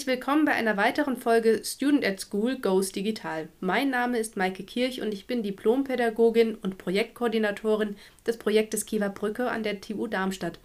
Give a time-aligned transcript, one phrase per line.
[0.00, 3.50] Herzlich willkommen bei einer weiteren Folge Student at School Goes Digital.
[3.60, 7.96] Mein Name ist Maike Kirch und ich bin Diplompädagogin und Projektkoordinatorin
[8.26, 10.58] des Projektes Kiewer Brücke an der TU Darmstadt.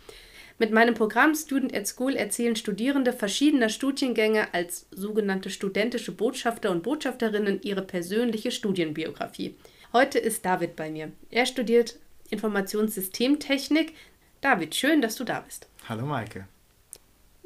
[0.57, 6.83] Mit meinem Programm Student at School erzählen Studierende verschiedener Studiengänge als sogenannte studentische Botschafter und
[6.83, 9.55] Botschafterinnen ihre persönliche Studienbiografie.
[9.91, 11.11] Heute ist David bei mir.
[11.30, 11.99] Er studiert
[12.30, 13.95] Informationssystemtechnik.
[14.39, 15.67] David, schön, dass du da bist.
[15.89, 16.47] Hallo Maike.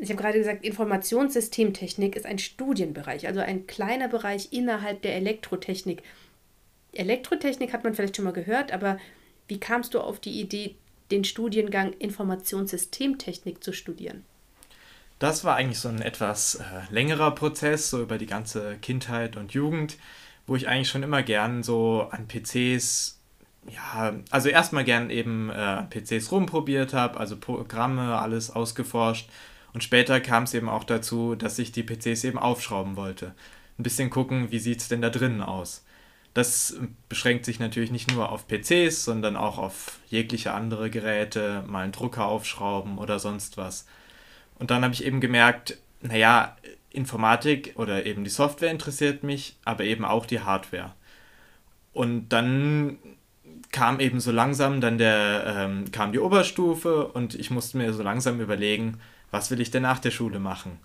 [0.01, 6.03] Ich habe gerade gesagt, Informationssystemtechnik ist ein Studienbereich, also ein kleiner Bereich innerhalb der Elektrotechnik.
[6.93, 8.97] Elektrotechnik hat man vielleicht schon mal gehört, aber
[9.49, 10.75] wie kamst du auf die Idee,
[11.11, 14.23] den Studiengang Informationssystemtechnik zu studieren?
[15.19, 19.51] Das war eigentlich so ein etwas äh, längerer Prozess, so über die ganze Kindheit und
[19.51, 19.97] Jugend,
[20.47, 23.19] wo ich eigentlich schon immer gern so an PCs,
[23.67, 29.29] ja, also erstmal gern eben äh, PCs rumprobiert habe, also Programme, alles ausgeforscht.
[29.73, 33.35] Und später kam es eben auch dazu, dass ich die PCs eben aufschrauben wollte.
[33.77, 35.85] Ein bisschen gucken, wie sieht es denn da drinnen aus.
[36.33, 41.83] Das beschränkt sich natürlich nicht nur auf PCs, sondern auch auf jegliche andere Geräte, mal
[41.83, 43.85] einen Drucker aufschrauben oder sonst was.
[44.57, 46.55] Und dann habe ich eben gemerkt, naja,
[46.91, 50.93] Informatik oder eben die Software interessiert mich, aber eben auch die Hardware.
[51.93, 52.97] Und dann
[53.71, 58.03] kam eben so langsam dann der, ähm, kam die Oberstufe und ich musste mir so
[58.03, 58.99] langsam überlegen,
[59.31, 60.79] was will ich denn nach der Schule machen?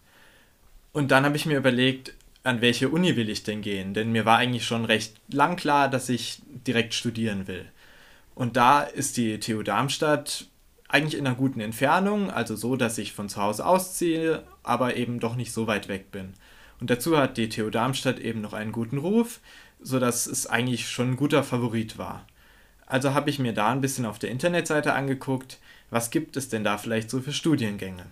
[0.93, 2.15] Und dann habe ich mir überlegt,
[2.45, 3.95] an welche Uni will ich denn gehen?
[3.95, 7.65] Denn mir war eigentlich schon recht lang klar, dass ich direkt studieren will.
[8.35, 10.47] Und da ist die TU Darmstadt
[10.89, 15.19] eigentlich in einer guten Entfernung, also so, dass ich von zu Hause ausziehe, aber eben
[15.21, 16.35] doch nicht so weit weg bin.
[16.81, 19.41] Und dazu hat die TU Darmstadt eben noch einen guten Ruf,
[19.81, 22.27] sodass es eigentlich schon ein guter Favorit war.
[22.87, 25.59] Also habe ich mir da ein bisschen auf der Internetseite angeguckt,
[25.91, 28.07] was gibt es denn da vielleicht so für Studiengänge.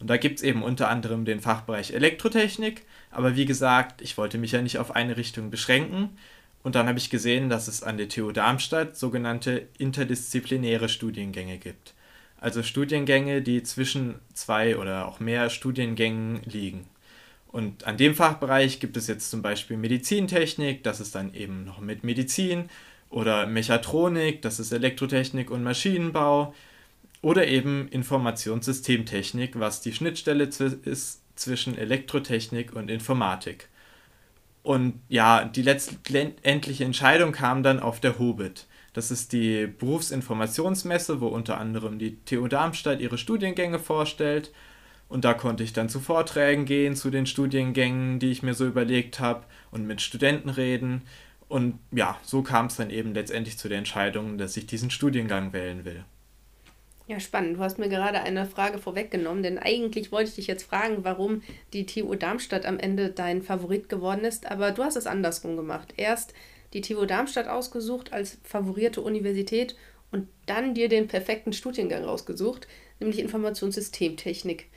[0.00, 4.38] Und da gibt es eben unter anderem den Fachbereich Elektrotechnik, aber wie gesagt, ich wollte
[4.38, 6.16] mich ja nicht auf eine Richtung beschränken.
[6.62, 11.94] Und dann habe ich gesehen, dass es an der TU Darmstadt sogenannte interdisziplinäre Studiengänge gibt.
[12.40, 16.86] Also Studiengänge, die zwischen zwei oder auch mehr Studiengängen liegen.
[17.48, 21.80] Und an dem Fachbereich gibt es jetzt zum Beispiel Medizintechnik, das ist dann eben noch
[21.80, 22.70] mit Medizin,
[23.10, 26.54] oder Mechatronik, das ist Elektrotechnik und Maschinenbau,
[27.22, 33.68] oder eben Informationssystemtechnik, was die Schnittstelle ist zwischen Elektrotechnik und Informatik.
[34.62, 38.66] Und ja, die letztendliche Entscheidung kam dann auf der Hobit.
[38.92, 44.52] Das ist die Berufsinformationsmesse, wo unter anderem die TU Darmstadt ihre Studiengänge vorstellt.
[45.08, 48.66] Und da konnte ich dann zu Vorträgen gehen zu den Studiengängen, die ich mir so
[48.66, 51.02] überlegt habe und mit Studenten reden.
[51.48, 55.52] Und ja, so kam es dann eben letztendlich zu der Entscheidung, dass ich diesen Studiengang
[55.52, 56.04] wählen will.
[57.10, 57.56] Ja, spannend.
[57.56, 61.42] Du hast mir gerade eine Frage vorweggenommen, denn eigentlich wollte ich dich jetzt fragen, warum
[61.72, 65.92] die TU Darmstadt am Ende dein Favorit geworden ist, aber du hast es andersrum gemacht.
[65.96, 66.34] Erst
[66.72, 69.74] die TU Darmstadt ausgesucht als favorierte Universität
[70.12, 72.68] und dann dir den perfekten Studiengang rausgesucht,
[73.00, 74.68] nämlich Informationssystemtechnik.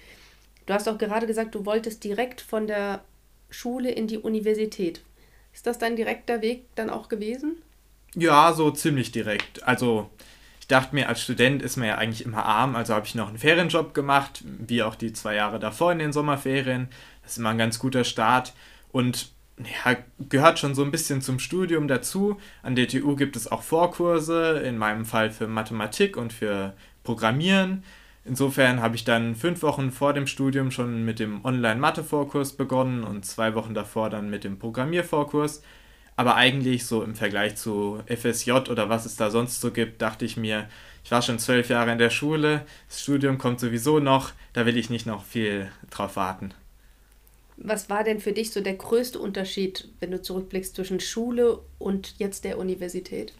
[0.65, 3.03] Du hast auch gerade gesagt, du wolltest direkt von der
[3.51, 5.03] Schule in die Universität.
[5.53, 7.61] Ist das dein direkter Weg dann auch gewesen?
[8.15, 9.61] Ja, so ziemlich direkt.
[9.61, 10.09] Also
[10.73, 13.37] dachte mir, als Student ist man ja eigentlich immer arm, also habe ich noch einen
[13.37, 16.89] Ferienjob gemacht, wie auch die zwei Jahre davor in den Sommerferien.
[17.21, 18.53] Das ist immer ein ganz guter Start
[18.91, 19.95] und ja,
[20.29, 22.39] gehört schon so ein bisschen zum Studium dazu.
[22.63, 26.73] An der TU gibt es auch Vorkurse, in meinem Fall für Mathematik und für
[27.03, 27.83] Programmieren.
[28.25, 33.25] Insofern habe ich dann fünf Wochen vor dem Studium schon mit dem Online-Mathe-Vorkurs begonnen und
[33.25, 35.61] zwei Wochen davor dann mit dem Programmiervorkurs.
[36.15, 40.25] Aber eigentlich so im Vergleich zu FSJ oder was es da sonst so gibt, dachte
[40.25, 40.67] ich mir,
[41.03, 44.77] ich war schon zwölf Jahre in der Schule, das Studium kommt sowieso noch, da will
[44.77, 46.53] ich nicht noch viel drauf warten.
[47.57, 52.15] Was war denn für dich so der größte Unterschied, wenn du zurückblickst, zwischen Schule und
[52.17, 53.33] jetzt der Universität?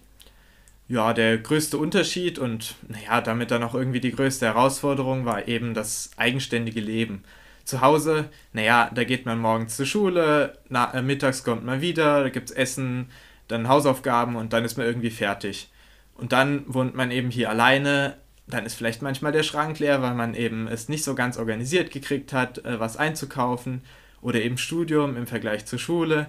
[0.87, 5.73] Ja, der größte Unterschied und naja, damit dann auch irgendwie die größte Herausforderung war eben
[5.73, 7.23] das eigenständige Leben.
[7.65, 12.23] Zu Hause, naja, da geht man morgens zur Schule, na, äh, mittags kommt man wieder,
[12.23, 13.09] da gibt es Essen,
[13.47, 15.71] dann Hausaufgaben und dann ist man irgendwie fertig.
[16.15, 18.17] Und dann wohnt man eben hier alleine,
[18.47, 21.91] dann ist vielleicht manchmal der Schrank leer, weil man eben es nicht so ganz organisiert
[21.91, 23.81] gekriegt hat, äh, was einzukaufen.
[24.21, 26.27] Oder eben Studium im Vergleich zur Schule.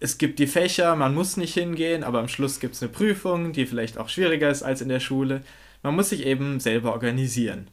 [0.00, 3.52] Es gibt die Fächer, man muss nicht hingehen, aber am Schluss gibt es eine Prüfung,
[3.52, 5.42] die vielleicht auch schwieriger ist als in der Schule.
[5.82, 7.68] Man muss sich eben selber organisieren.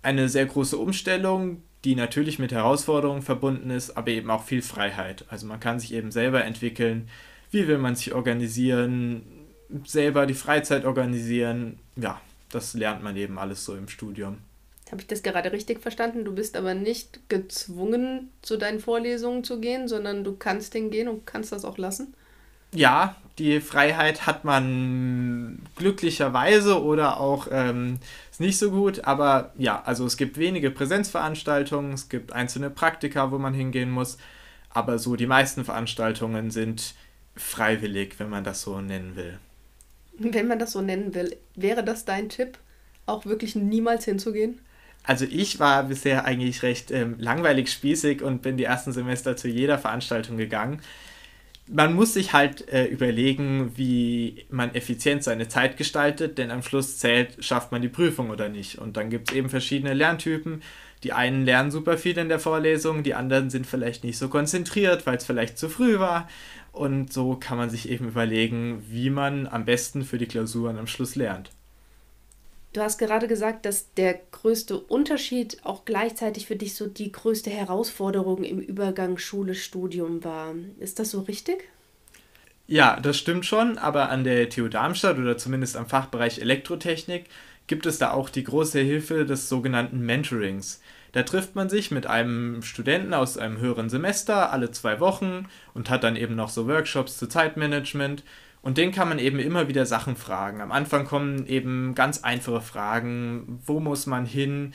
[0.00, 5.24] Eine sehr große Umstellung, die natürlich mit Herausforderungen verbunden ist, aber eben auch viel Freiheit.
[5.28, 7.08] Also man kann sich eben selber entwickeln,
[7.50, 9.22] wie will man sich organisieren,
[9.84, 11.78] selber die Freizeit organisieren.
[11.96, 12.20] Ja,
[12.50, 14.38] das lernt man eben alles so im Studium.
[14.90, 16.24] Habe ich das gerade richtig verstanden?
[16.24, 21.26] Du bist aber nicht gezwungen, zu deinen Vorlesungen zu gehen, sondern du kannst hingehen und
[21.26, 22.14] kannst das auch lassen?
[22.72, 27.98] Ja, die Freiheit hat man glücklicherweise oder auch ähm,
[28.30, 33.30] ist nicht so gut, aber ja, also es gibt wenige Präsenzveranstaltungen, es gibt einzelne Praktika,
[33.30, 34.18] wo man hingehen muss,
[34.70, 36.94] aber so die meisten Veranstaltungen sind
[37.36, 39.38] freiwillig, wenn man das so nennen will.
[40.18, 42.58] Wenn man das so nennen will, wäre das dein Tipp,
[43.06, 44.58] auch wirklich niemals hinzugehen?
[45.04, 49.48] Also ich war bisher eigentlich recht ähm, langweilig spießig und bin die ersten Semester zu
[49.48, 50.82] jeder Veranstaltung gegangen.
[51.70, 56.98] Man muss sich halt äh, überlegen, wie man effizient seine Zeit gestaltet, denn am Schluss
[56.98, 58.78] zählt, schafft man die Prüfung oder nicht.
[58.78, 60.62] Und dann gibt es eben verschiedene Lerntypen.
[61.04, 65.06] Die einen lernen super viel in der Vorlesung, die anderen sind vielleicht nicht so konzentriert,
[65.06, 66.28] weil es vielleicht zu früh war.
[66.72, 70.86] Und so kann man sich eben überlegen, wie man am besten für die Klausuren am
[70.86, 71.50] Schluss lernt.
[72.72, 77.50] Du hast gerade gesagt, dass der größte Unterschied auch gleichzeitig für dich so die größte
[77.50, 80.54] Herausforderung im Übergang Schule-Studium war.
[80.78, 81.64] Ist das so richtig?
[82.66, 87.24] Ja, das stimmt schon, aber an der TU Darmstadt oder zumindest am Fachbereich Elektrotechnik
[87.66, 90.82] gibt es da auch die große Hilfe des sogenannten Mentorings.
[91.12, 95.88] Da trifft man sich mit einem Studenten aus einem höheren Semester alle zwei Wochen und
[95.88, 98.22] hat dann eben noch so Workshops zu Zeitmanagement
[98.68, 100.60] und den kann man eben immer wieder Sachen fragen.
[100.60, 103.62] Am Anfang kommen eben ganz einfache Fragen.
[103.64, 104.74] Wo muss man hin?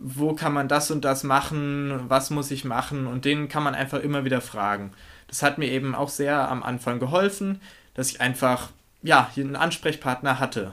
[0.00, 2.04] Wo kann man das und das machen?
[2.06, 3.08] Was muss ich machen?
[3.08, 4.92] Und den kann man einfach immer wieder fragen.
[5.26, 7.60] Das hat mir eben auch sehr am Anfang geholfen,
[7.94, 8.70] dass ich einfach
[9.02, 10.72] ja, einen Ansprechpartner hatte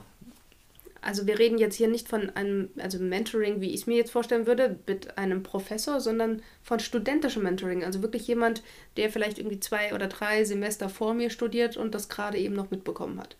[1.02, 4.12] also wir reden jetzt hier nicht von einem, also Mentoring, wie ich es mir jetzt
[4.12, 7.84] vorstellen würde, mit einem Professor, sondern von studentischem Mentoring.
[7.84, 8.62] Also wirklich jemand,
[8.98, 12.70] der vielleicht irgendwie zwei oder drei Semester vor mir studiert und das gerade eben noch
[12.70, 13.36] mitbekommen hat.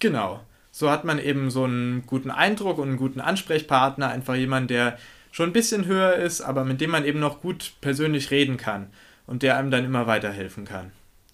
[0.00, 0.40] Genau.
[0.72, 4.98] So hat man eben so einen guten Eindruck und einen guten Ansprechpartner, einfach jemand, der
[5.32, 8.88] schon ein bisschen höher ist, aber mit dem man eben noch gut persönlich reden kann
[9.26, 10.90] und der einem dann immer weiterhelfen kann.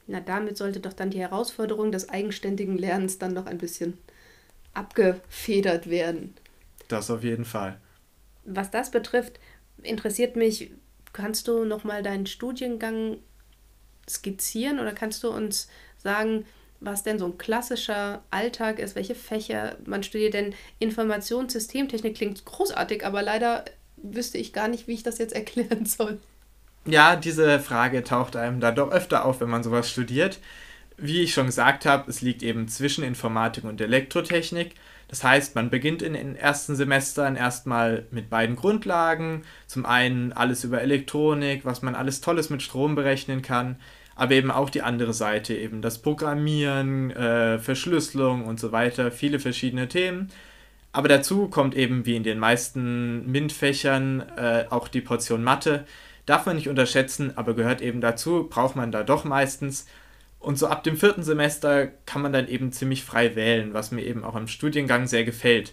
[0.07, 3.99] Na, damit sollte doch dann die Herausforderung des eigenständigen Lernens dann noch ein bisschen
[4.77, 6.35] abgefedert werden.
[6.89, 7.81] Das auf jeden Fall.
[8.45, 9.41] Was das betrifft,
[9.83, 10.71] interessiert mich,
[11.13, 13.19] kannst du nochmal deinen Studiengang
[14.09, 15.69] skizzieren oder kannst du uns
[15.99, 16.45] sagen,
[16.79, 20.35] was denn so ein klassischer Alltag ist, welche Fächer man studiert?
[20.35, 23.65] Denn Informationssystemtechnik klingt großartig, aber leider
[23.97, 26.21] wüsste ich gar nicht, wie ich das jetzt erklären soll.
[26.85, 30.39] Ja, diese Frage taucht einem da doch öfter auf, wenn man sowas studiert.
[30.99, 34.75] Wie ich schon gesagt habe, es liegt eben zwischen Informatik und Elektrotechnik.
[35.09, 39.43] Das heißt, man beginnt in den ersten Semestern erstmal mit beiden Grundlagen.
[39.67, 43.77] Zum einen alles über Elektronik, was man alles Tolles mit Strom berechnen kann,
[44.17, 49.39] aber eben auch die andere Seite, eben das Programmieren, äh, Verschlüsselung und so weiter, viele
[49.39, 50.31] verschiedene Themen.
[50.93, 55.85] Aber dazu kommt eben wie in den meisten MINT-Fächern äh, auch die Portion Mathe.
[56.25, 59.87] Darf man nicht unterschätzen, aber gehört eben dazu, braucht man da doch meistens.
[60.47, 64.03] Und so ab dem vierten Semester kann man dann eben ziemlich frei wählen, was mir
[64.03, 65.73] eben auch im Studiengang sehr gefällt.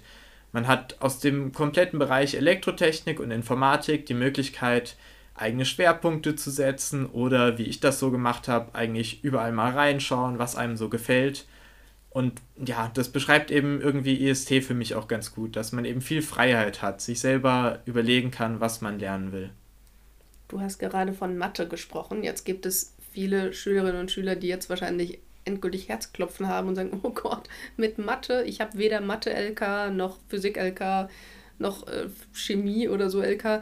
[0.52, 4.98] Man hat aus dem kompletten Bereich Elektrotechnik und Informatik die Möglichkeit,
[5.36, 10.40] eigene Schwerpunkte zu setzen oder, wie ich das so gemacht habe, eigentlich überall mal reinschauen,
[10.40, 11.46] was einem so gefällt.
[12.10, 16.02] Und ja, das beschreibt eben irgendwie IST für mich auch ganz gut, dass man eben
[16.02, 19.52] viel Freiheit hat, sich selber überlegen kann, was man lernen will.
[20.48, 22.24] Du hast gerade von Mathe gesprochen.
[22.24, 27.00] Jetzt gibt es viele Schülerinnen und Schüler, die jetzt wahrscheinlich endgültig Herzklopfen haben und sagen,
[27.04, 31.10] oh Gott, mit Mathe, ich habe weder Mathe-LK noch Physik-LK
[31.60, 33.62] noch äh, Chemie oder so LK.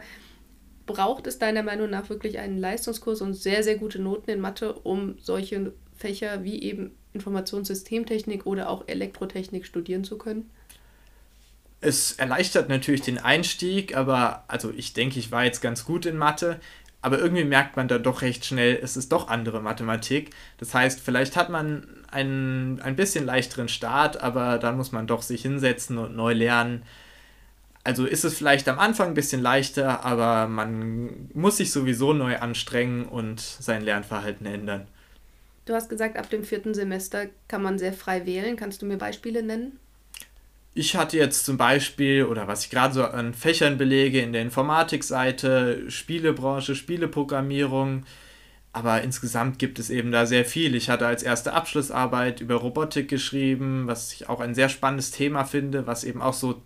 [0.86, 4.72] Braucht es deiner Meinung nach wirklich einen Leistungskurs und sehr, sehr gute Noten in Mathe,
[4.72, 10.50] um solche Fächer wie eben Informationssystemtechnik oder auch Elektrotechnik studieren zu können?
[11.80, 16.16] Es erleichtert natürlich den Einstieg, aber also ich denke, ich war jetzt ganz gut in
[16.16, 16.60] Mathe
[17.02, 20.30] aber irgendwie merkt man da doch recht schnell, es ist doch andere Mathematik.
[20.58, 25.22] Das heißt, vielleicht hat man einen ein bisschen leichteren Start, aber dann muss man doch
[25.22, 26.84] sich hinsetzen und neu lernen.
[27.84, 32.38] Also ist es vielleicht am Anfang ein bisschen leichter, aber man muss sich sowieso neu
[32.38, 34.86] anstrengen und sein Lernverhalten ändern.
[35.64, 38.56] Du hast gesagt, ab dem vierten Semester kann man sehr frei wählen.
[38.56, 39.78] Kannst du mir Beispiele nennen?
[40.74, 44.42] Ich hatte jetzt zum Beispiel, oder was ich gerade so an Fächern belege, in der
[44.42, 48.04] Informatikseite, Spielebranche, Spieleprogrammierung,
[48.72, 50.74] aber insgesamt gibt es eben da sehr viel.
[50.74, 55.44] Ich hatte als erste Abschlussarbeit über Robotik geschrieben, was ich auch ein sehr spannendes Thema
[55.44, 56.62] finde, was eben auch so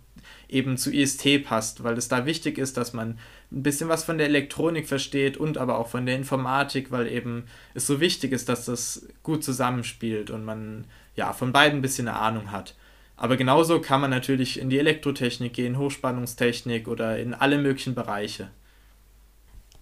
[0.47, 3.19] eben zu IST passt, weil es da wichtig ist, dass man
[3.51, 7.43] ein bisschen was von der Elektronik versteht und aber auch von der Informatik, weil eben
[7.73, 10.85] es so wichtig ist, dass das gut zusammenspielt und man
[11.15, 12.75] ja von beiden ein bisschen eine Ahnung hat.
[13.17, 18.49] Aber genauso kann man natürlich in die Elektrotechnik gehen, Hochspannungstechnik oder in alle möglichen Bereiche.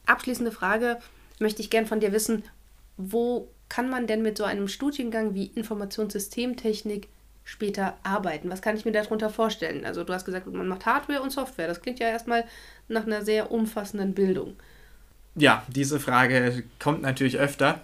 [0.05, 0.99] Abschließende Frage
[1.39, 2.43] möchte ich gern von dir wissen,
[2.95, 7.09] wo kann man denn mit so einem Studiengang wie Informationssystemtechnik
[7.43, 8.49] später arbeiten?
[8.49, 9.85] Was kann ich mir darunter vorstellen?
[9.85, 11.67] Also du hast gesagt, man macht Hardware und Software.
[11.67, 12.45] Das klingt ja erstmal
[12.87, 14.55] nach einer sehr umfassenden Bildung.
[15.35, 17.81] Ja, diese Frage kommt natürlich öfter.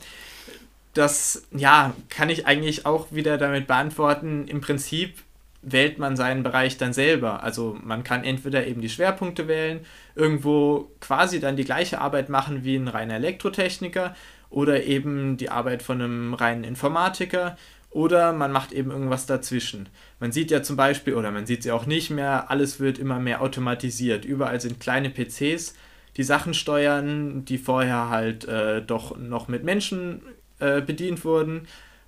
[0.93, 4.47] Das ja, kann ich eigentlich auch wieder damit beantworten.
[4.47, 5.15] Im Prinzip
[5.61, 7.43] wählt man seinen Bereich dann selber.
[7.43, 9.81] Also man kann entweder eben die Schwerpunkte wählen,
[10.15, 14.15] irgendwo quasi dann die gleiche Arbeit machen wie ein reiner Elektrotechniker
[14.49, 17.57] oder eben die Arbeit von einem reinen Informatiker
[17.91, 19.89] oder man macht eben irgendwas dazwischen.
[20.19, 23.19] Man sieht ja zum Beispiel, oder man sieht sie auch nicht mehr, alles wird immer
[23.19, 24.23] mehr automatisiert.
[24.23, 25.75] Überall sind kleine PCs,
[26.17, 30.21] die Sachen steuern, die vorher halt äh, doch noch mit Menschen
[30.59, 31.67] äh, bedient wurden.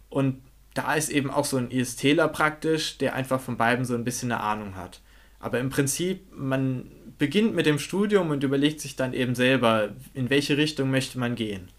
[0.10, 0.42] Und
[0.74, 4.32] da ist eben auch so ein ISTler praktisch, der einfach von beiden so ein bisschen
[4.32, 5.02] eine Ahnung hat.
[5.40, 10.30] Aber im Prinzip, man beginnt mit dem Studium und überlegt sich dann eben selber, in
[10.30, 11.70] welche Richtung möchte man gehen.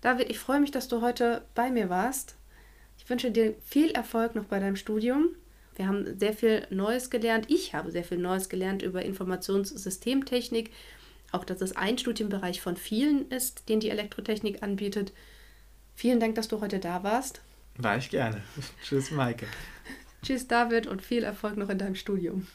[0.00, 2.36] David, ich freue mich, dass du heute bei mir warst.
[2.98, 5.30] Ich wünsche dir viel Erfolg noch bei deinem Studium.
[5.76, 7.50] Wir haben sehr viel Neues gelernt.
[7.50, 10.70] Ich habe sehr viel Neues gelernt über Informationssystemtechnik.
[11.32, 15.12] Auch, dass es ein Studienbereich von vielen ist, den die Elektrotechnik anbietet.
[15.94, 17.40] Vielen Dank, dass du heute da warst.
[17.78, 18.42] Weiß gerne.
[18.82, 19.46] Tschüss, Maike.
[20.22, 22.46] Tschüss, David, und viel Erfolg noch in deinem Studium.